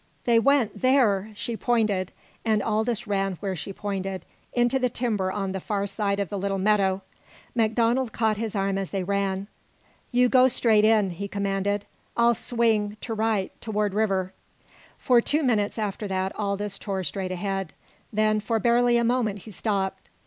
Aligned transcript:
"They 0.25 0.39
went 0.39 0.81
there!" 0.81 1.29
She 1.35 1.55
pointed, 1.55 2.11
and 2.43 2.63
Aldous 2.63 3.05
ran 3.05 3.33
where 3.39 3.55
she 3.55 3.71
pointed 3.71 4.25
into 4.51 4.79
the 4.79 4.89
timber 4.89 5.31
on 5.31 5.51
the 5.51 5.59
far 5.59 5.85
side 5.85 6.19
of 6.19 6.29
the 6.29 6.39
little 6.39 6.57
meadow. 6.57 7.03
MacDonald 7.53 8.11
caught 8.11 8.37
his 8.37 8.55
arm 8.55 8.79
as 8.79 8.89
they 8.89 9.03
ran. 9.03 9.45
"You 10.09 10.27
go 10.27 10.47
straight 10.47 10.85
in," 10.85 11.11
he 11.11 11.27
commanded. 11.27 11.85
"I'll 12.17 12.33
swing 12.33 12.97
to 13.01 13.13
right 13.13 13.51
toward 13.61 13.93
river" 13.93 14.33
For 14.97 15.21
two 15.21 15.43
minutes 15.43 15.77
after 15.77 16.07
that 16.07 16.33
Aldous 16.35 16.79
tore 16.79 17.03
straight 17.03 17.31
ahead. 17.31 17.71
Then 18.11 18.39
for 18.39 18.57
barely 18.57 18.97
a 18.97 19.03
moment 19.03 19.43
he 19.43 19.51
stopped. 19.51 20.09